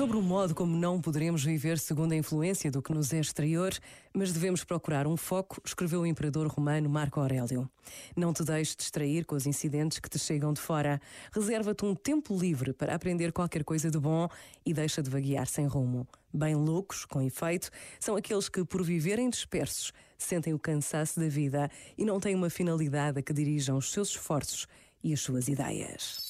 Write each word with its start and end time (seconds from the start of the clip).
Sobre 0.00 0.16
o 0.16 0.22
modo 0.22 0.54
como 0.54 0.74
não 0.74 0.98
poderemos 0.98 1.44
viver 1.44 1.78
segundo 1.78 2.12
a 2.12 2.16
influência 2.16 2.70
do 2.70 2.80
que 2.80 2.90
nos 2.90 3.12
é 3.12 3.20
exterior, 3.20 3.70
mas 4.14 4.32
devemos 4.32 4.64
procurar 4.64 5.06
um 5.06 5.14
foco, 5.14 5.60
escreveu 5.62 6.00
o 6.00 6.06
imperador 6.06 6.46
romano 6.46 6.88
Marco 6.88 7.20
Aurélio. 7.20 7.70
Não 8.16 8.32
te 8.32 8.42
deixes 8.42 8.74
distrair 8.74 9.26
com 9.26 9.34
os 9.34 9.44
incidentes 9.46 9.98
que 9.98 10.08
te 10.08 10.18
chegam 10.18 10.54
de 10.54 10.60
fora. 10.62 10.98
Reserva-te 11.30 11.84
um 11.84 11.94
tempo 11.94 12.34
livre 12.34 12.72
para 12.72 12.94
aprender 12.94 13.30
qualquer 13.30 13.62
coisa 13.62 13.90
de 13.90 13.98
bom 13.98 14.26
e 14.64 14.72
deixa 14.72 15.02
de 15.02 15.10
vaguear 15.10 15.46
sem 15.46 15.66
rumo. 15.66 16.08
Bem 16.32 16.54
loucos, 16.54 17.04
com 17.04 17.20
efeito, 17.20 17.68
são 18.00 18.16
aqueles 18.16 18.48
que, 18.48 18.64
por 18.64 18.82
viverem 18.82 19.28
dispersos, 19.28 19.92
sentem 20.16 20.54
o 20.54 20.58
cansaço 20.58 21.20
da 21.20 21.28
vida 21.28 21.70
e 21.98 22.06
não 22.06 22.18
têm 22.18 22.34
uma 22.34 22.48
finalidade 22.48 23.18
a 23.18 23.22
que 23.22 23.34
dirijam 23.34 23.76
os 23.76 23.92
seus 23.92 24.08
esforços 24.08 24.66
e 25.04 25.12
as 25.12 25.20
suas 25.20 25.46
ideias. 25.46 26.29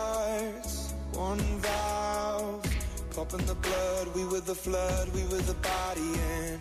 pumping 3.21 3.45
the 3.45 3.55
blood. 3.55 4.07
We 4.15 4.25
were 4.25 4.39
the 4.39 4.55
flood, 4.55 5.07
we 5.13 5.21
were 5.23 5.43
the 5.51 5.53
body, 5.53 6.11
and 6.39 6.59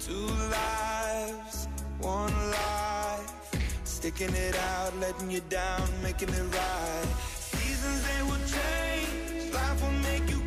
two 0.00 0.26
lives, 0.58 1.68
one 2.00 2.34
life, 2.50 3.30
sticking 3.84 4.34
it 4.34 4.56
out, 4.58 4.92
letting 4.98 5.30
you 5.30 5.40
down, 5.48 5.88
making 6.02 6.30
it 6.30 6.46
right. 6.54 7.08
Seasons 7.36 8.00
they 8.08 8.22
will 8.28 8.44
change, 8.56 9.54
life 9.54 9.82
will 9.82 9.98
make 10.10 10.28
you 10.28 10.39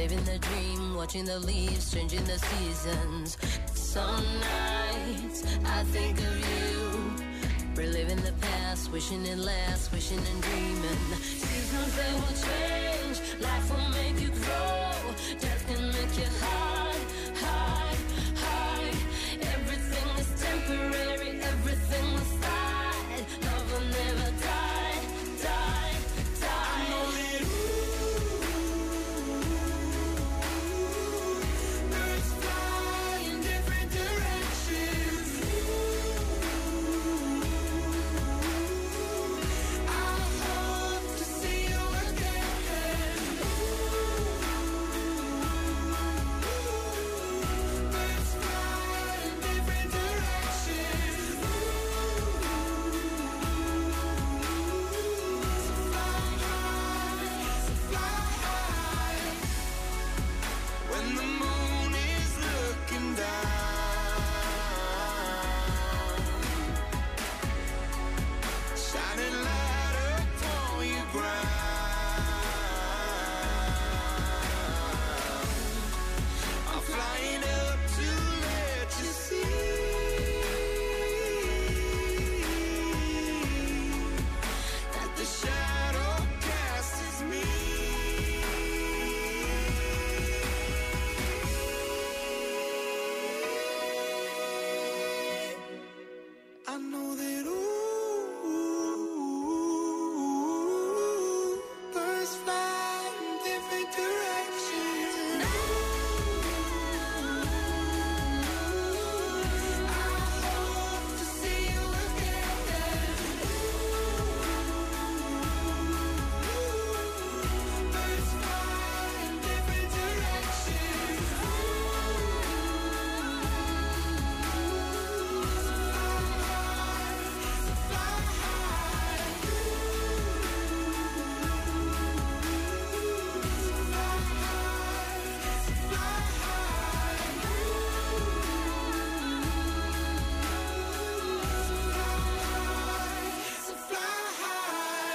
living 0.00 0.24
the 0.24 0.38
dream, 0.38 0.96
watching 0.96 1.26
the 1.26 1.38
leaves 1.40 1.92
changing 1.92 2.24
the 2.24 2.38
seasons. 2.38 3.36
Some 3.74 4.24
nights 4.40 5.44
I 5.66 5.82
think 5.94 6.16
of 6.18 6.36
you, 6.48 6.80
reliving 7.74 8.22
the 8.22 8.32
past, 8.40 8.90
wishing 8.92 9.26
it 9.26 9.36
lasts, 9.36 9.92
wishing 9.92 10.22
and 10.30 10.42
dreaming. 10.42 11.00
Seasons 11.20 11.96
they 11.98 12.12
will 12.14 12.36
change, 12.44 12.69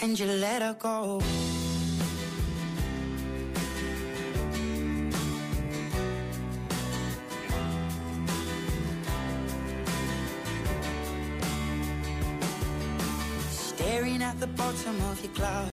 And 0.00 0.18
you 0.18 0.26
let 0.26 0.62
her 0.62 0.76
go. 0.78 1.20
Staring 13.50 14.22
at 14.22 14.38
the 14.38 14.46
bottom 14.46 15.00
of 15.10 15.20
your 15.24 15.32
glass. 15.34 15.58